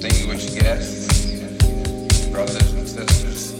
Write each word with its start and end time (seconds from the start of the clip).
distinguished 0.00 0.54
guests, 0.54 2.26
brothers 2.28 2.72
and 2.72 2.86
sisters, 2.86 3.52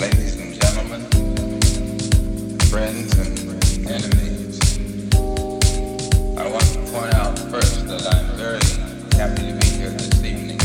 ladies 0.00 0.38
and 0.38 0.54
gentlemen, 0.54 1.00
friends 2.70 3.18
and 3.18 3.36
enemies. 3.90 4.60
I 6.38 6.46
want 6.48 6.62
to 6.70 6.78
point 6.92 7.14
out 7.14 7.36
first 7.50 7.88
that 7.88 8.06
I'm 8.14 8.26
very 8.36 8.62
happy 9.18 9.50
to 9.50 9.58
be 9.58 9.66
here 9.66 9.90
this 9.90 10.22
evening, 10.22 10.60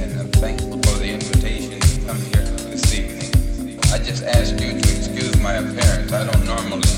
and 0.00 0.18
I'm 0.18 0.30
thankful 0.40 0.80
for 0.82 0.98
the 0.98 1.10
invitation 1.12 1.78
to 1.78 2.06
come 2.06 2.20
here 2.32 2.46
this 2.72 2.94
evening. 2.94 3.78
I 3.92 3.98
just 3.98 4.22
ask 4.22 4.52
you 4.52 4.80
to 4.80 4.96
excuse 4.96 5.36
my 5.42 5.54
appearance. 5.54 6.10
I 6.10 6.24
don't 6.24 6.46
normally 6.46 6.88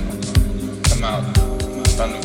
come 0.84 1.02
out 1.02 1.24
in 1.36 1.84
front 1.96 2.14
of 2.14 2.23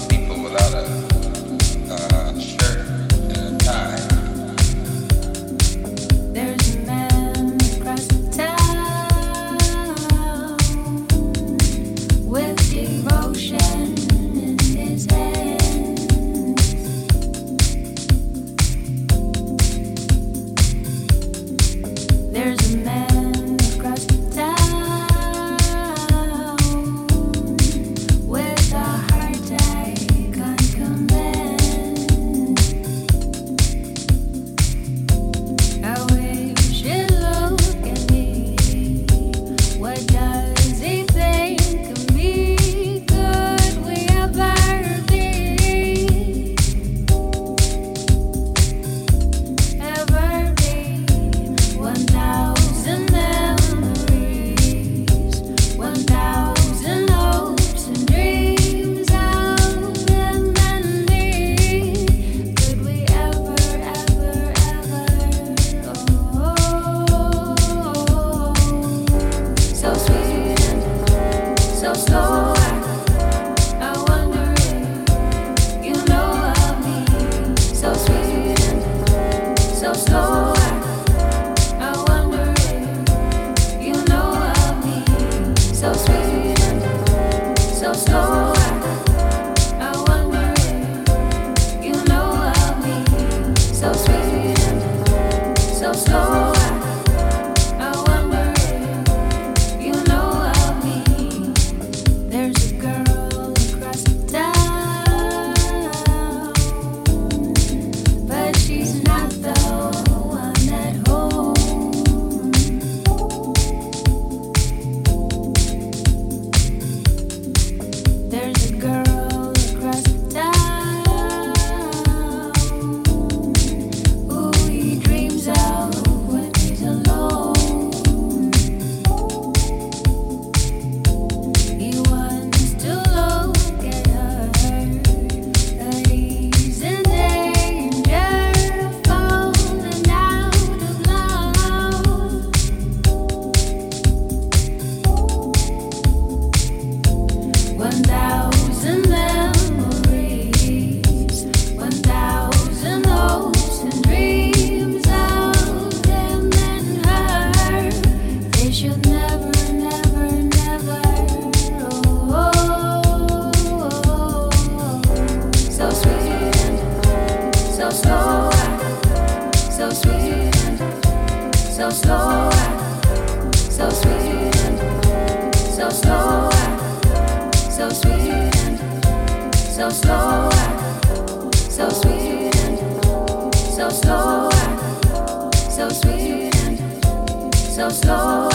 so 187.79 187.87
slow, 187.87 188.49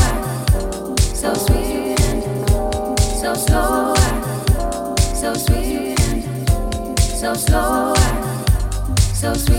so 0.98 1.32
sweet 1.32 1.98
and 1.98 3.00
so 3.00 3.34
slow, 3.34 3.94
so 5.14 5.34
sweet 5.34 5.98
and 5.98 6.98
so 7.16 7.32
slow, 7.32 7.94
and. 9.32 9.54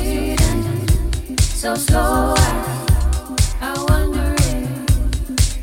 I 3.60 3.74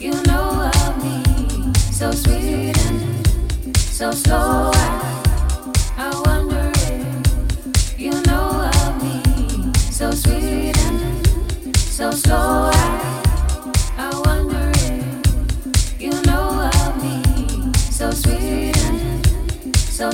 you 0.00 0.20
know 0.24 0.68
of 0.74 1.04
me, 1.04 1.72
so 1.76 2.10
sweet 2.10 2.76
and 2.86 3.76
so 3.76 4.10
slow. 4.10 4.72
I 5.96 6.10
you 7.96 8.20
know 8.22 8.68
of 8.74 9.00
me, 9.00 9.72
so 9.76 10.10
sweet 10.10 10.76
and 10.76 11.76
so 11.76 12.10
slow. 12.10 12.81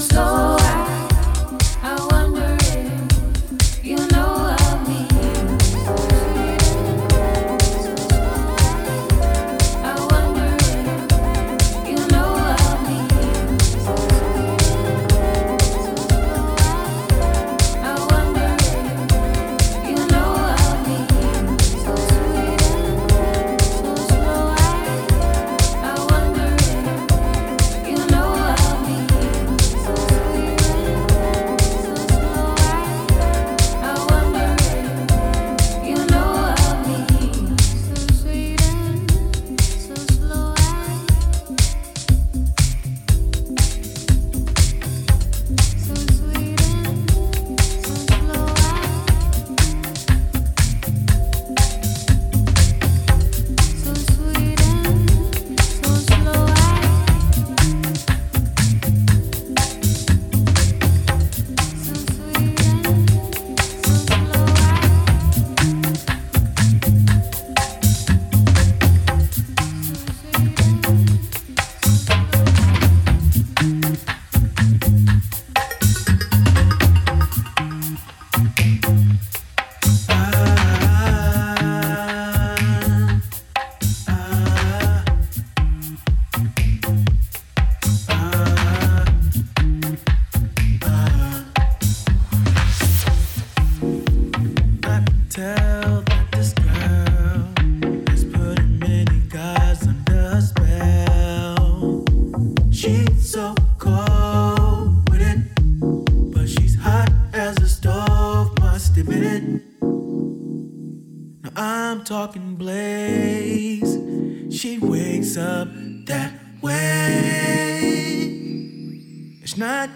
slow. 0.01 0.58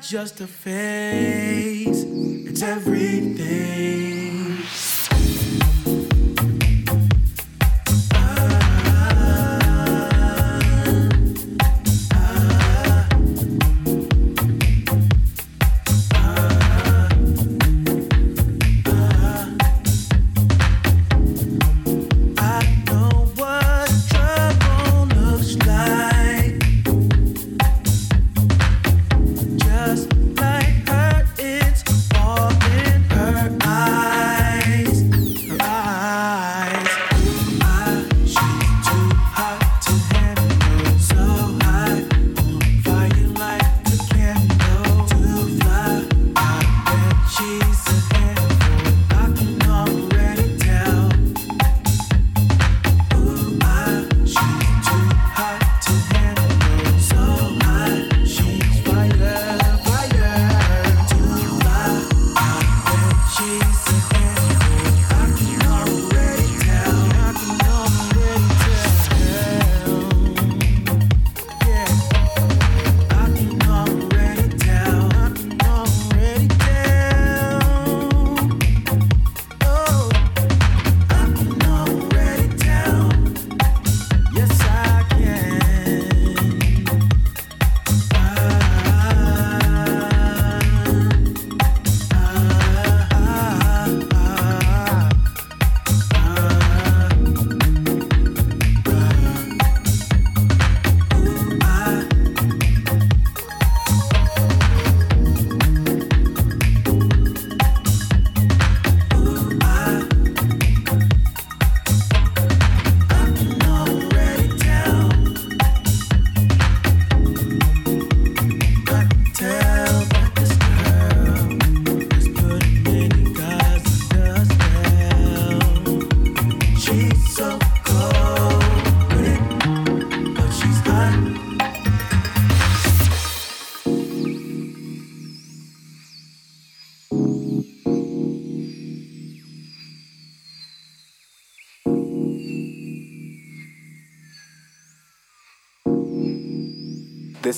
just 0.02 0.40
a 0.40 0.46
fan. 0.46 0.81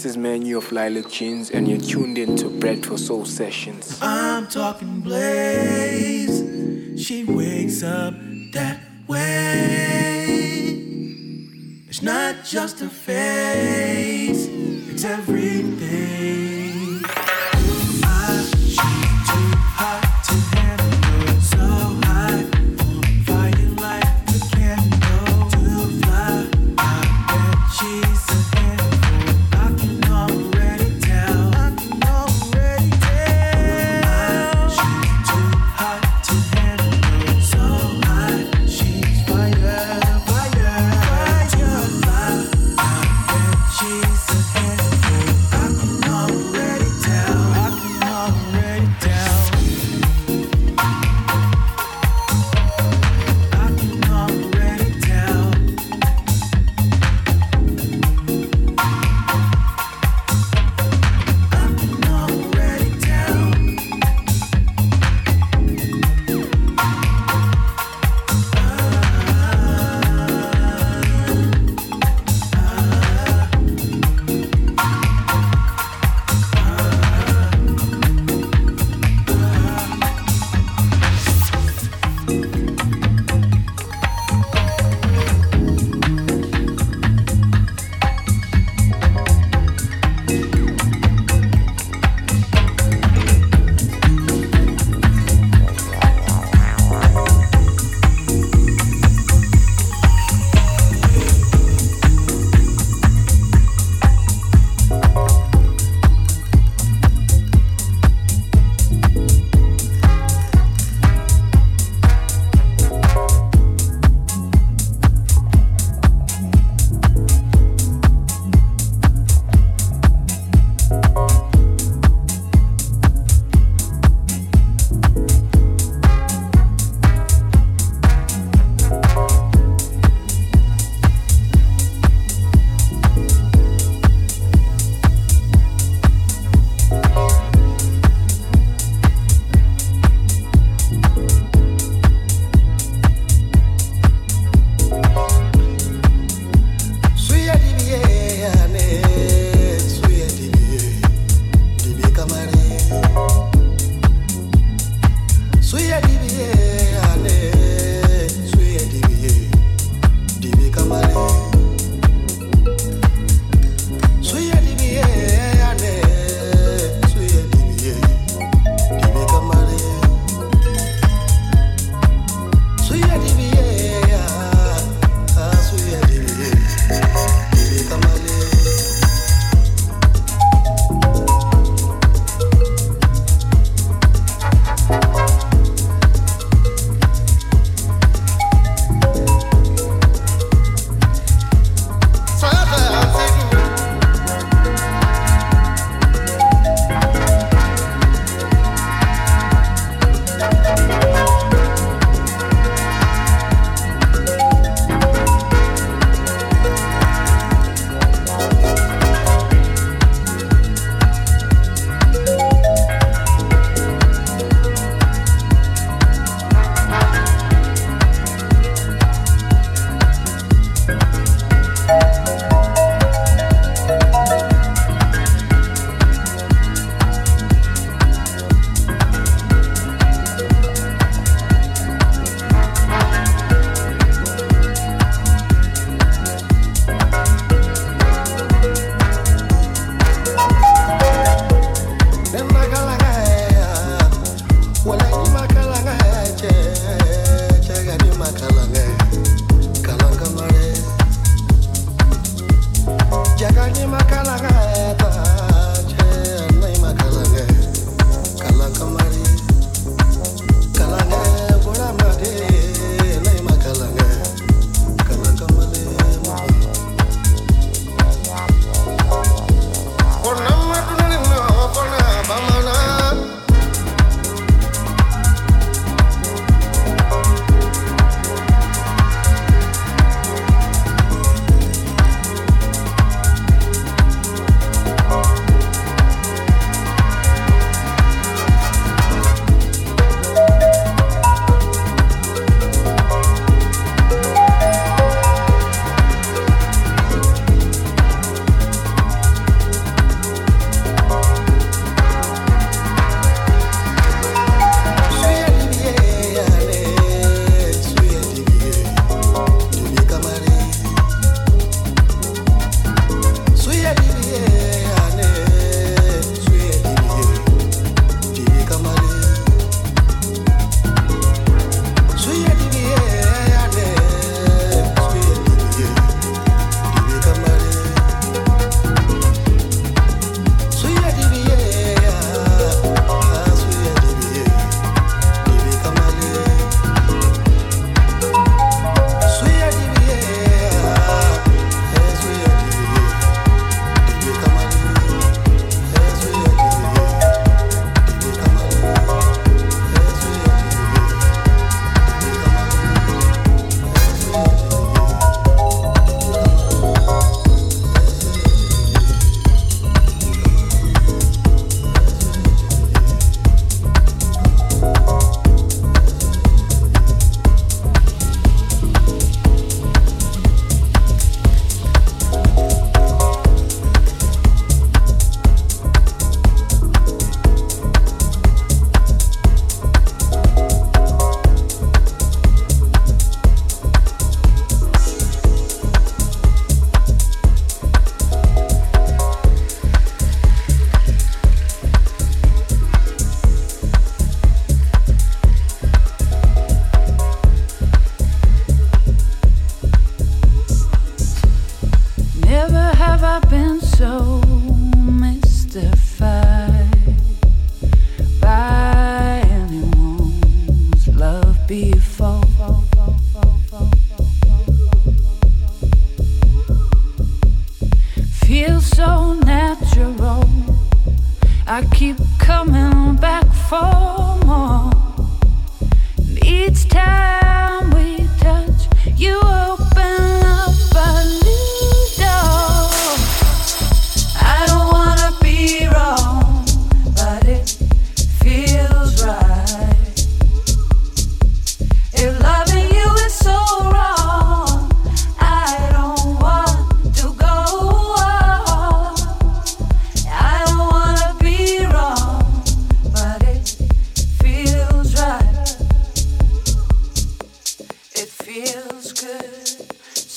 This 0.04 0.16
is 0.16 0.18
Menu 0.18 0.58
of 0.58 0.70
Lilac 0.70 1.08
Jeans, 1.08 1.50
and 1.50 1.66
you're 1.66 1.80
tuned 1.80 2.18
in 2.18 2.36
to 2.36 2.50
Bread4Soul 2.50 3.26
Sessions. 3.26 3.98
I'm 4.02 4.46
talking 4.48 5.00
Blaze. 5.00 6.42
She 7.02 7.24
wakes 7.24 7.82
up 7.82 8.12
that 8.52 8.80
way. 9.08 10.74
It's 11.88 12.02
not 12.02 12.44
just 12.44 12.82
a 12.82 12.90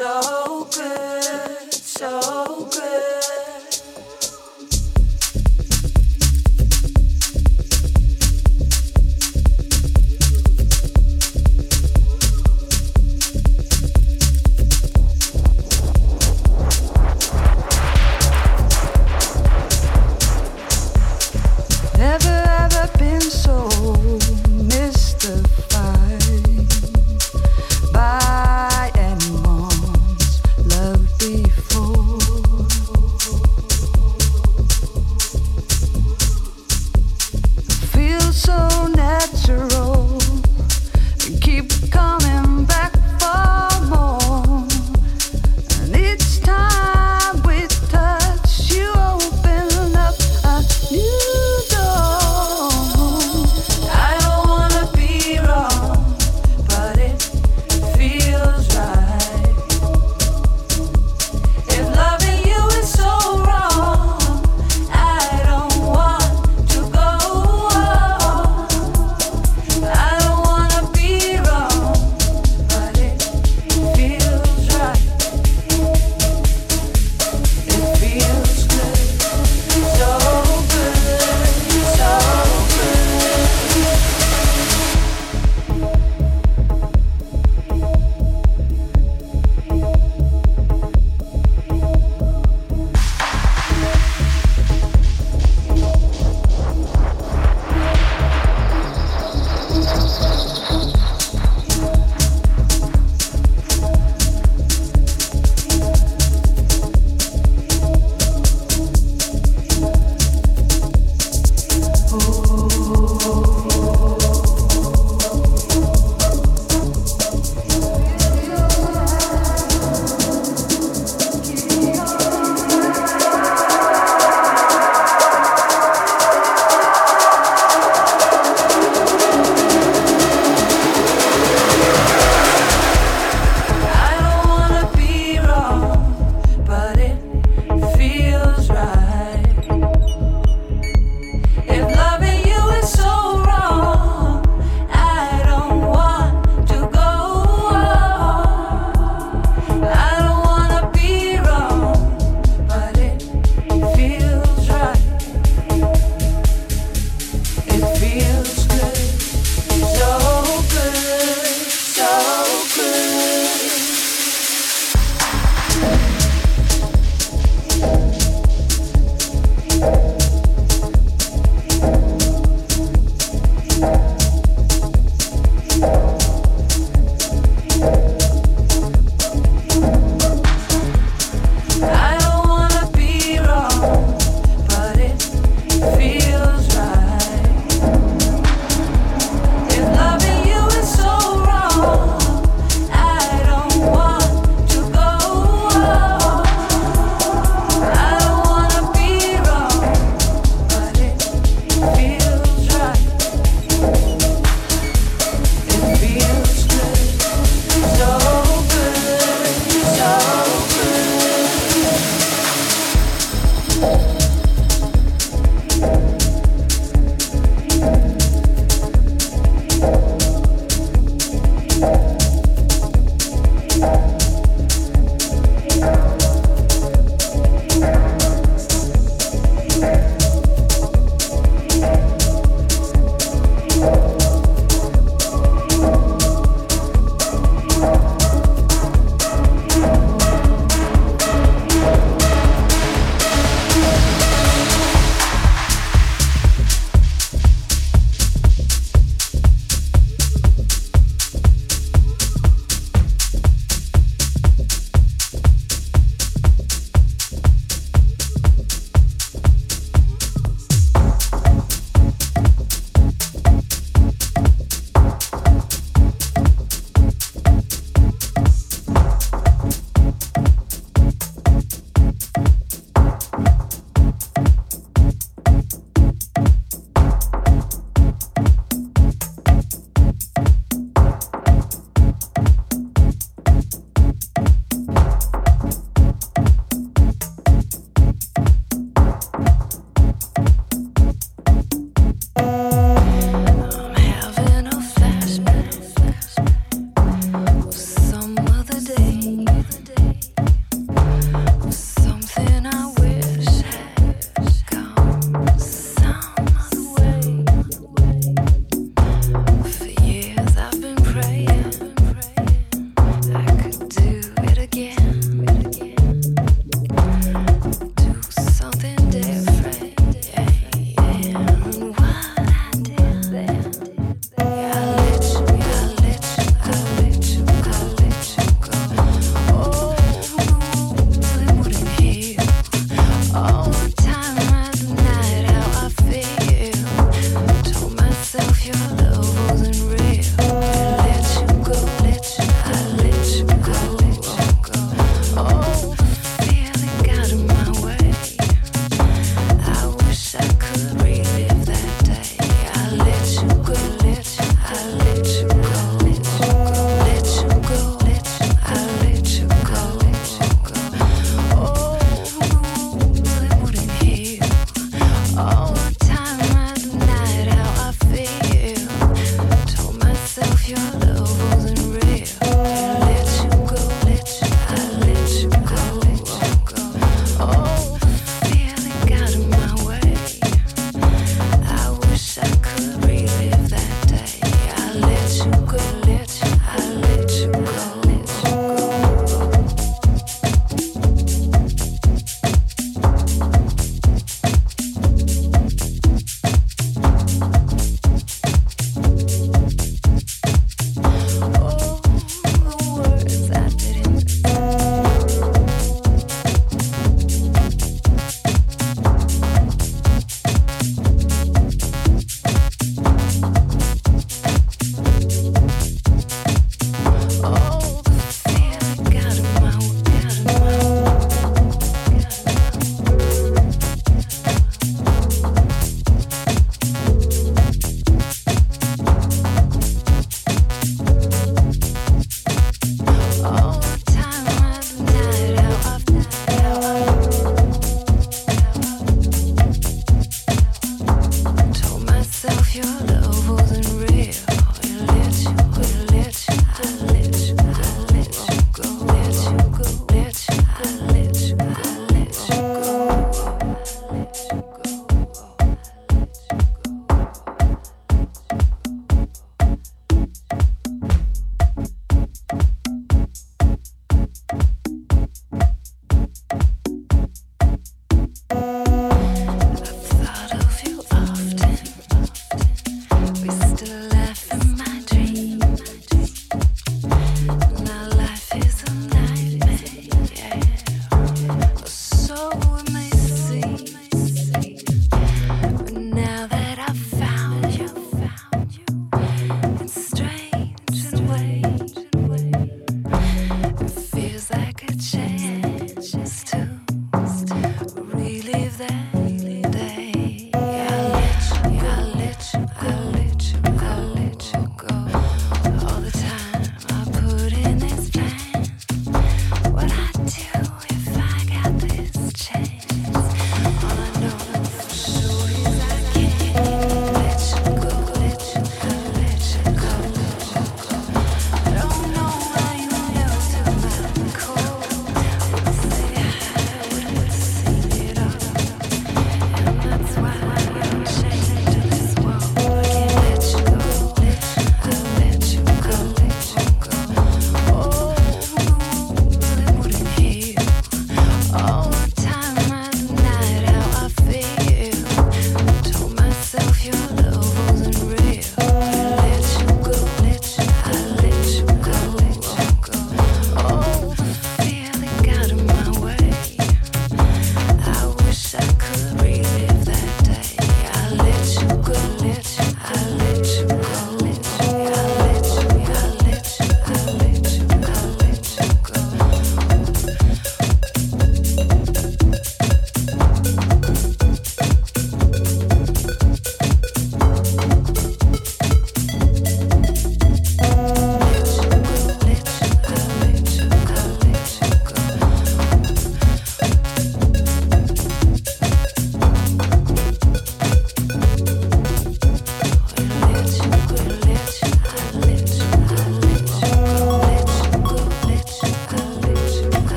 so 0.00 0.49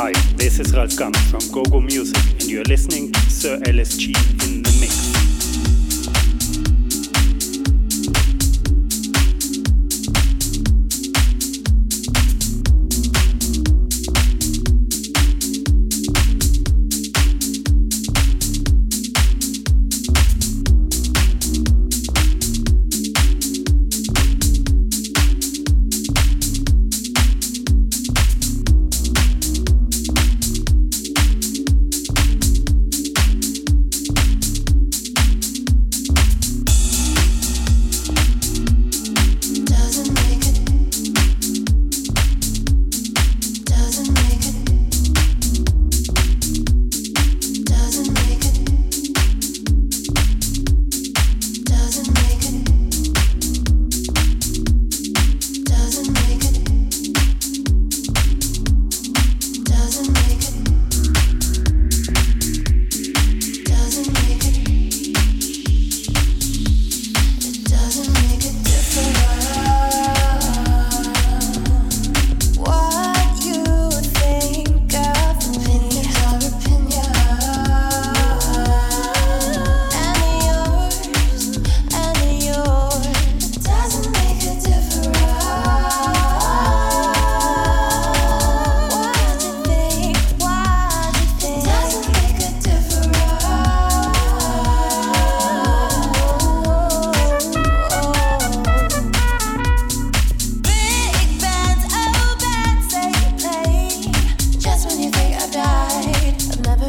Hi, 0.00 0.12
this 0.36 0.60
is 0.60 0.76
Ralf 0.76 0.96
GUM 0.96 1.12
from 1.12 1.40
GoGo 1.50 1.80
Music, 1.80 2.22
and 2.38 2.44
you 2.44 2.60
are 2.60 2.64
listening 2.66 3.10
to 3.10 3.18
Sir 3.28 3.58
LSG 3.58 4.14
in 4.46 4.62
the 4.62 4.77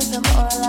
some 0.10 0.26
oil 0.26 0.68